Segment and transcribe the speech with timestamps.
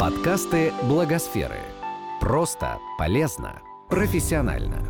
[0.00, 1.60] Подкасты Благосферы.
[2.22, 3.60] Просто, полезно,
[3.90, 4.88] профессионально.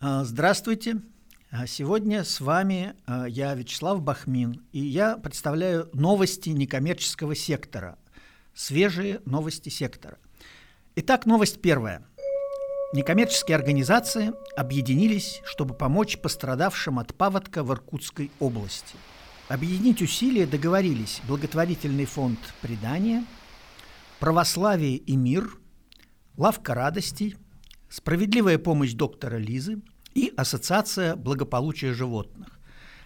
[0.00, 1.00] А, Здравствуйте.
[1.52, 7.96] А, Сегодня с вами а, я, Вячеслав Бахмин, и я представляю новости некоммерческого сектора,
[8.52, 10.18] свежие новости сектора.
[10.96, 12.04] Итак, новость первая.
[12.96, 18.96] Некоммерческие организации объединились, чтобы помочь пострадавшим от паводка в Иркутской области.
[19.48, 23.22] Объединить усилия договорились благотворительный фонд «Предание»,
[24.18, 25.58] «Православие и мир»,
[26.38, 27.36] «Лавка радостей»,
[27.90, 29.82] «Справедливая помощь доктора Лизы»
[30.14, 32.48] и Ассоциация благополучия животных.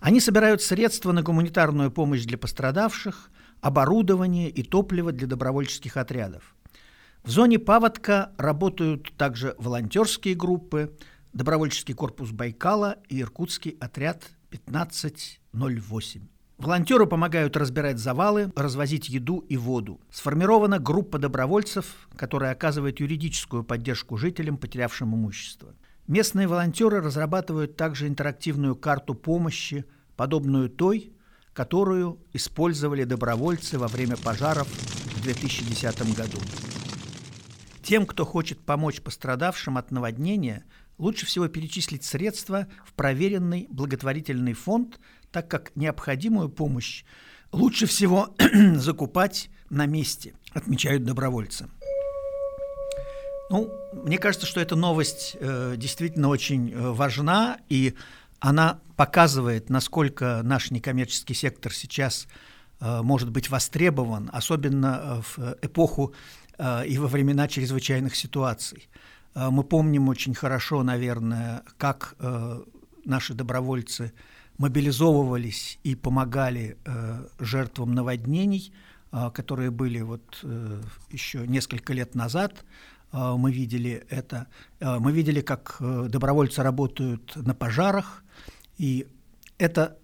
[0.00, 6.54] Они собирают средства на гуманитарную помощь для пострадавших, оборудование и топливо для добровольческих отрядов.
[7.24, 10.94] В зоне паводка работают также волонтерские группы,
[11.32, 16.20] добровольческий корпус Байкала и иркутский отряд 1508.
[16.58, 20.02] Волонтеры помогают разбирать завалы, развозить еду и воду.
[20.10, 25.74] Сформирована группа добровольцев, которая оказывает юридическую поддержку жителям, потерявшим имущество.
[26.06, 31.14] Местные волонтеры разрабатывают также интерактивную карту помощи, подобную той,
[31.54, 36.38] которую использовали добровольцы во время пожаров в 2010 году.
[37.84, 40.64] Тем, кто хочет помочь пострадавшим от наводнения,
[40.96, 44.98] лучше всего перечислить средства в проверенный благотворительный фонд,
[45.30, 47.04] так как необходимую помощь
[47.52, 48.34] лучше всего
[48.76, 51.68] закупать на месте, отмечают добровольцы.
[53.50, 57.94] Ну, мне кажется, что эта новость э, действительно очень э, важна, и
[58.40, 62.26] она показывает, насколько наш некоммерческий сектор сейчас
[62.80, 68.88] э, может быть востребован, особенно э, в эпоху э, и во времена чрезвычайных ситуаций.
[69.34, 72.62] Э, мы помним очень хорошо, наверное, как э,
[73.04, 74.12] наши добровольцы
[74.58, 78.72] мобилизовывались и помогали э, жертвам наводнений,
[79.12, 82.64] э, которые были вот э, еще несколько лет назад.
[83.12, 84.46] Э, мы видели это.
[84.80, 88.22] Э, мы видели, как э, добровольцы работают на пожарах,
[88.78, 89.06] и
[89.58, 89.98] это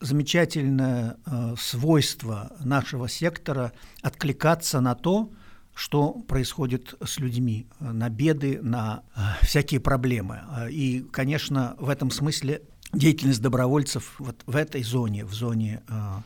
[0.00, 5.30] замечательное э, свойство нашего сектора откликаться на то,
[5.80, 10.42] что происходит с людьми, на беды, на э, всякие проблемы.
[10.70, 12.60] И, конечно, в этом смысле
[12.92, 16.16] деятельность добровольцев вот в этой зоне, в зоне э,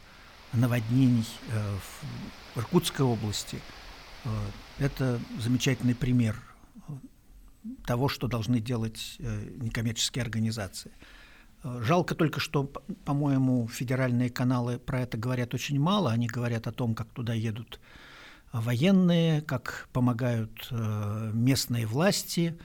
[0.54, 1.76] наводнений э,
[2.56, 3.60] в Иркутской области,
[4.24, 4.28] э,
[4.80, 6.42] это замечательный пример
[7.86, 10.90] того, что должны делать э, некоммерческие организации.
[11.62, 12.64] Э, Жалко только, что,
[13.04, 16.10] по-моему, федеральные каналы про это говорят очень мало.
[16.10, 17.78] Они говорят о том, как туда едут
[18.60, 22.56] военные, как помогают э, местные власти,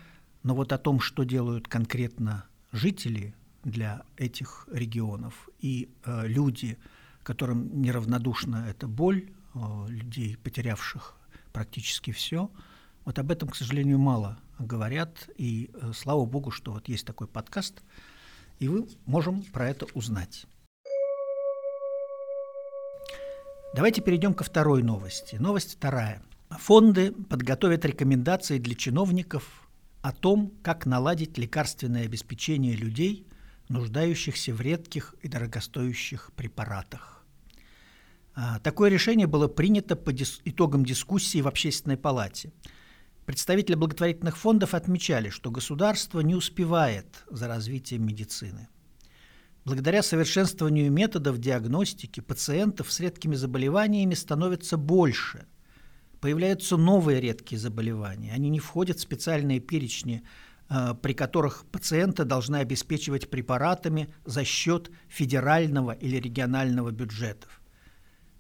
[0.44, 3.34] но вот о том, что делают конкретно жители
[3.64, 6.78] для этих регионов и э, люди,
[7.24, 11.18] которым неравнодушна эта боль, э, людей, потерявших
[11.52, 12.52] практически все,
[13.06, 17.82] вот об этом, к сожалению, мало говорят, и слава богу, что вот есть такой подкаст,
[18.60, 20.46] и мы можем про это узнать.
[23.76, 25.36] Давайте перейдем ко второй новости.
[25.36, 26.22] Новость вторая.
[26.50, 29.70] Фонды подготовят рекомендации для чиновников
[30.02, 33.28] о том, как наладить лекарственное обеспечение людей,
[33.70, 37.24] нуждающихся в редких и дорогостоящих препаратах.
[38.34, 42.52] А, Такое решение было принято по дис- итогам дискуссии в Общественной палате.
[43.26, 48.68] Представители благотворительных фондов отмечали, что государство не успевает за развитием медицины.
[49.66, 55.46] Благодаря совершенствованию методов диагностики пациентов с редкими заболеваниями становится больше.
[56.22, 58.34] Появляются новые редкие заболевания.
[58.34, 60.24] Они не входят в специальные перечни,
[60.70, 67.62] э, при которых пациента должны обеспечивать препаратами за счет федерального или регионального бюджетов.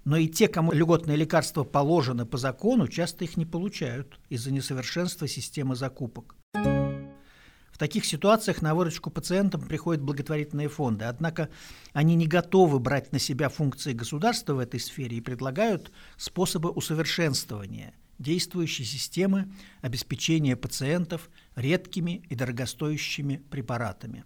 [0.05, 5.27] Но и те, кому льготные лекарства положены по закону, часто их не получают из-за несовершенства
[5.27, 6.38] системы закупок.
[7.79, 11.47] Таких ситуациях на выручку пациентам приходят благотворительные фонды, однако
[11.93, 17.93] они не готовы брать на себя функции государства в этой сфере и предлагают способы усовершенствования
[18.17, 19.49] действующей системы
[19.81, 24.25] обеспечения пациентов редкими и дорогостоящими препаратами.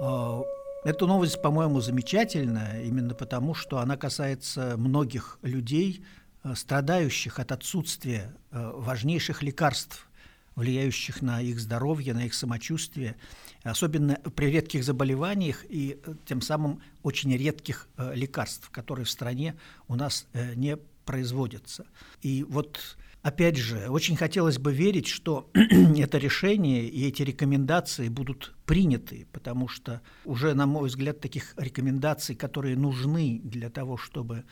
[0.00, 0.42] Э,
[0.84, 6.04] Эта новость, по-моему, замечательная, именно потому, что она касается многих людей,
[6.42, 10.08] э, страдающих от отсутствия э, важнейших лекарств,
[10.56, 13.16] влияющих на их здоровье, на их самочувствие,
[13.62, 19.56] особенно при редких заболеваниях и э, тем самым очень редких лекарств, которые в стране
[19.88, 21.86] у нас не производятся.
[22.22, 28.52] И вот Опять же, очень хотелось бы верить, что это решение и эти рекомендации будут
[28.66, 34.44] приняты, потому что уже, на мой взгляд, таких рекомендаций, которые нужны для того, чтобы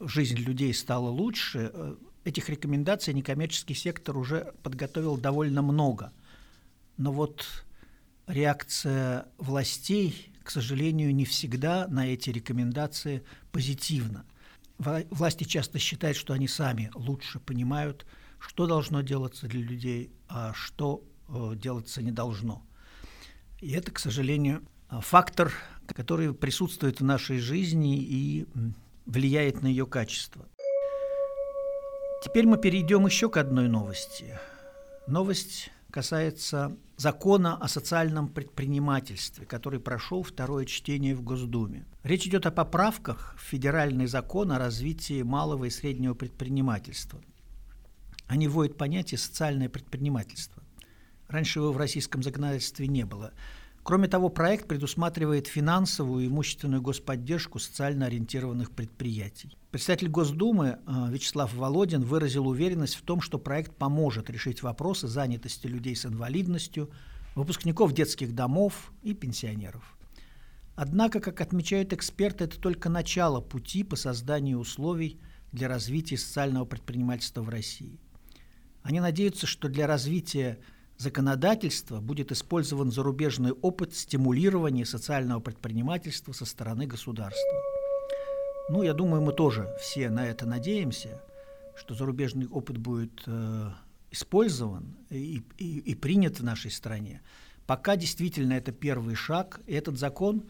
[0.00, 1.94] жизнь людей стала лучше, э,
[2.24, 6.12] этих рекомендаций некоммерческий сектор уже подготовил довольно много.
[6.96, 7.46] Но вот
[8.26, 14.24] реакция властей, к сожалению, не всегда на эти рекомендации позитивна.
[14.78, 18.06] Власти часто считают, что они сами лучше понимают,
[18.38, 22.62] что должно делаться для людей, а что э, делаться не должно.
[23.60, 25.52] И это, к сожалению, фактор,
[25.86, 28.46] который присутствует в нашей жизни и
[29.04, 30.48] влияет на ее качество.
[32.22, 34.38] Теперь мы перейдем еще к одной новости.
[35.06, 41.86] Новость касается закона о социальном предпринимательстве, который прошел второе чтение в Госдуме.
[42.02, 47.22] Речь идет о поправках в федеральный закон о развитии малого и среднего предпринимательства.
[48.26, 50.62] Они вводят понятие «социальное предпринимательство».
[51.26, 53.32] Раньше его в российском законодательстве не было.
[53.82, 59.56] Кроме того, проект предусматривает финансовую и имущественную господдержку социально ориентированных предприятий.
[59.70, 65.66] Председатель Госдумы э, Вячеслав Володин выразил уверенность в том, что проект поможет решить вопросы занятости
[65.66, 66.90] людей с инвалидностью,
[67.34, 69.96] выпускников детских домов и пенсионеров.
[70.74, 75.20] Однако, как отмечают эксперты, это только начало пути по созданию условий
[75.52, 77.98] для развития социального предпринимательства в России.
[78.82, 80.58] Они надеются, что для развития
[81.00, 87.58] законодательства будет использован зарубежный опыт стимулирования социального предпринимательства со стороны государства.
[88.68, 91.22] Ну, я думаю, мы тоже все на это надеемся,
[91.74, 93.70] что зарубежный опыт будет э,
[94.10, 97.22] использован и, и, и принят в нашей стране.
[97.66, 99.60] Пока действительно это первый шаг.
[99.66, 100.44] И этот закон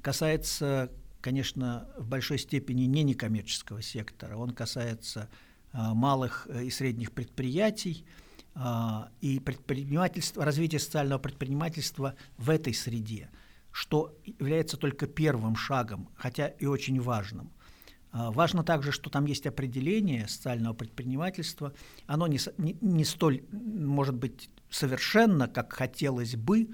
[0.00, 4.38] касается, конечно, в большой степени не некоммерческого сектора.
[4.38, 5.28] Он касается
[5.74, 8.06] э, малых и средних предприятий,
[9.20, 13.30] и предпринимательство, развитие социального предпринимательства в этой среде,
[13.72, 17.52] что является только первым шагом, хотя и очень важным.
[18.12, 21.72] А, важно также, что там есть определение социального предпринимательства.
[22.06, 26.70] Оно не, не, не столь, может быть, совершенно, как хотелось бы,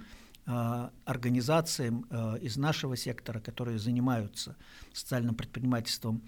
[0.46, 2.02] а, организациям
[2.40, 4.56] из нашего сектора, которые занимаются
[4.93, 6.23] социальным предпринимательством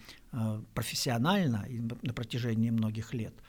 [0.74, 1.64] профессионально
[2.02, 3.34] на протяжении многих лет–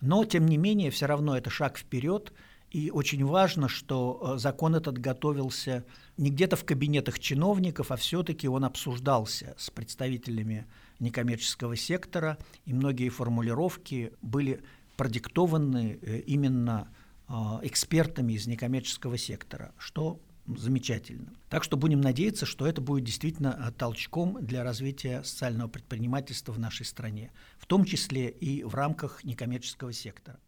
[0.00, 2.32] но, тем не менее, все равно это шаг вперед,
[2.70, 5.84] и очень важно, что э, закон этот готовился
[6.18, 10.66] не где-то в кабинетах чиновников, а все-таки он обсуждался с представителями
[10.98, 12.36] некоммерческого сектора,
[12.66, 14.62] и многие формулировки были
[14.96, 16.88] продиктованы э, именно
[17.28, 20.20] э, экспертами из некоммерческого сектора, что
[20.56, 21.32] замечательно.
[21.48, 26.58] Так что будем надеяться, что это будет действительно э, толчком для развития социального предпринимательства в
[26.58, 30.38] нашей стране, в том числе и в рамках некоммерческого сектора.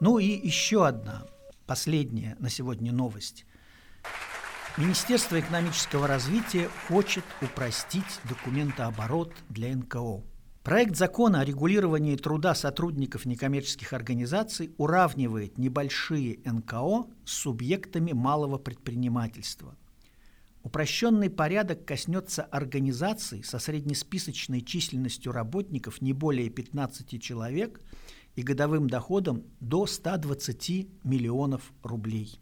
[0.00, 1.26] Ну и еще одна,
[1.66, 3.46] последняя на сегодня новость.
[4.76, 10.22] Министерство экономического развития хочет упростить документооборот для НКО.
[10.62, 19.76] Проект закона о регулировании труда сотрудников некоммерческих организаций уравнивает небольшие НКО с субъектами малого предпринимательства.
[20.62, 27.80] Упрощенный порядок коснется организаций со среднесписочной численностью работников не более 15 человек
[28.36, 32.38] и годовым доходом до 120 миллионов рублей.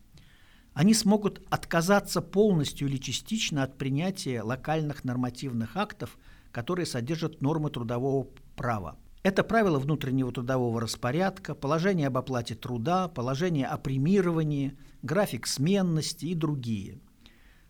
[0.74, 6.18] Они смогут отказаться полностью или частично от принятия локальных нормативных актов–
[6.52, 8.96] которые содержат нормы трудового права.
[9.22, 16.34] Это правила внутреннего трудового распорядка, положение об оплате труда, положение о премировании, график сменности и
[16.34, 17.00] другие.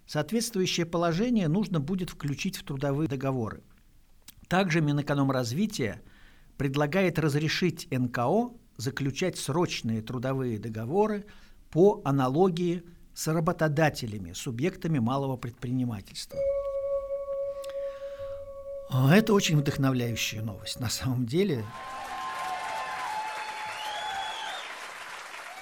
[0.07, 3.63] Соответствующее положение нужно будет включить в трудовые договоры.
[4.49, 6.03] Также Минэкономразвития
[6.57, 11.27] предлагает разрешить НКО заключать срочные трудовые договоры
[11.71, 12.83] по аналогии
[13.15, 16.39] с работодателями, субъектами малого предпринимательства.
[18.93, 21.65] А, это очень вдохновляющая новость на самом деле.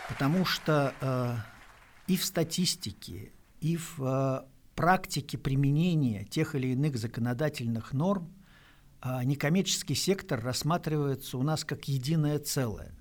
[0.08, 1.36] Потому что э,
[2.06, 4.40] и в статистике, и в э,
[4.74, 8.34] практике применения тех или иных законодательных норм
[9.02, 12.96] э, некоммерческий сектор рассматривается у нас как единое целое.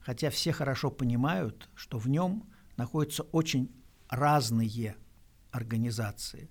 [0.00, 3.72] Хотя все хорошо понимают, что в нем находятся очень
[4.10, 4.96] разные
[5.50, 6.50] организации.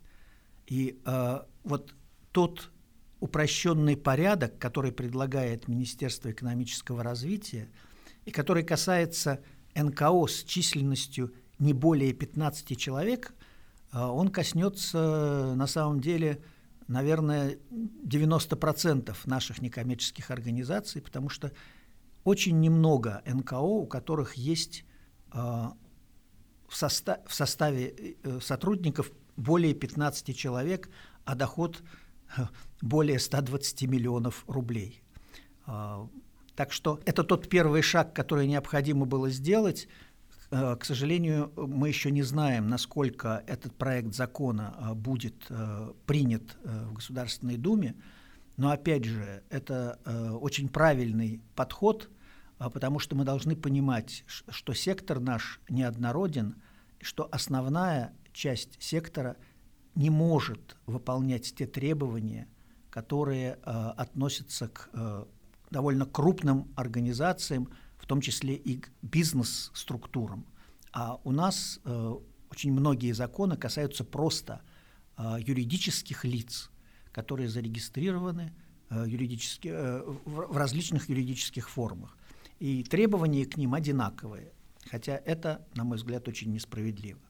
[0.65, 1.93] И э, вот
[2.31, 2.71] тот
[3.21, 7.69] упрощенный порядок, который предлагает Министерство экономического развития
[8.25, 9.39] и который касается
[9.75, 13.33] НКО с численностью не более 15 человек,
[13.91, 16.41] а, он коснется на самом деле
[16.91, 21.53] наверное, 90% наших некоммерческих организаций, потому что
[22.25, 24.83] очень немного НКО, у которых есть
[25.31, 30.89] э, в, состав, в составе э, сотрудников более 15 человек,
[31.23, 32.00] а доход э,
[32.81, 35.01] более 120 миллионов рублей.
[35.67, 36.07] Э,
[36.55, 39.87] так что это тот первый шаг, который необходимо было сделать.
[40.51, 45.47] Э, к сожалению, мы еще не знаем, насколько этот проект закона э, будет
[46.05, 47.95] принят в Государственной Думе.
[48.57, 49.97] Но опять же, это
[50.39, 52.11] очень правильный подход,
[52.59, 56.61] потому что мы должны понимать, что сектор наш неоднороден,
[56.99, 59.37] что основная часть сектора
[59.95, 62.47] не может выполнять те требования,
[62.89, 65.27] которые относятся к
[65.71, 70.45] довольно крупным организациям, в том числе и к бизнес-структурам.
[70.91, 72.15] А у нас э,
[72.49, 74.61] очень многие законы касаются просто
[75.17, 76.69] э, юридических лиц,
[77.13, 78.53] которые зарегистрированы
[78.89, 82.17] э, юридически, э, в различных юридических формах.
[82.59, 84.51] И требования к ним одинаковые,
[84.89, 87.21] хотя это, на мой взгляд, очень несправедливо.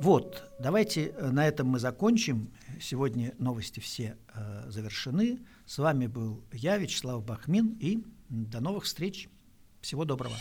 [0.00, 2.52] Вот, давайте э, на этом мы закончим.
[2.80, 5.40] Сегодня новости все э, завершены.
[5.66, 9.28] С вами был я, Вячеслав Бахмин, и до новых встреч.
[9.80, 10.36] Всего доброго.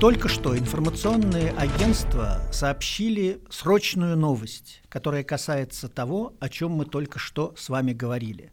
[0.00, 7.54] Только что информационные агентства сообщили срочную новость, которая касается того, о чем мы только что
[7.56, 8.52] с вами говорили.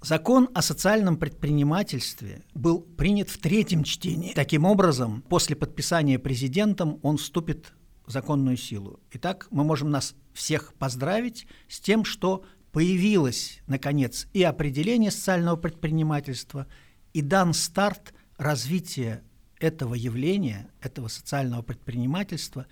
[0.00, 4.32] Закон о социальном предпринимательстве был принят в третьем чтении.
[4.32, 7.72] Таким образом, после подписания президентом он вступит
[8.10, 9.00] законную силу.
[9.12, 16.66] Итак, мы можем нас всех поздравить с тем, что появилось, наконец, и определение социального предпринимательства,
[17.12, 19.22] и дан старт развития
[19.58, 22.66] этого явления, этого социального предпринимательства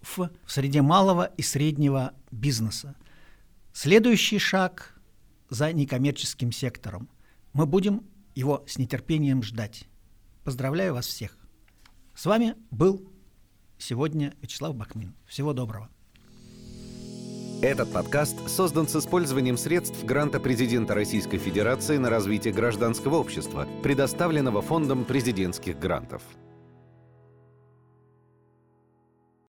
[0.00, 2.96] в, среде малого и среднего бизнеса.
[3.72, 5.00] Следующий шаг
[5.48, 7.08] за некоммерческим сектором.
[7.52, 9.84] Мы будем его с нетерпением ждать.
[10.44, 11.36] Поздравляю вас всех.
[12.14, 13.06] С вами был
[13.84, 15.12] Сегодня Вячеслав Бакмин.
[15.26, 15.88] Всего доброго.
[17.62, 24.62] Этот подкаст создан с использованием средств гранта президента Российской Федерации на развитие гражданского общества, предоставленного
[24.62, 26.22] Фондом президентских грантов.